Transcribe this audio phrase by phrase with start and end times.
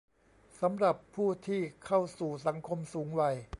[0.59, 3.35] สำหรับผู้ที่เข้าสู่สังคมสูงวัย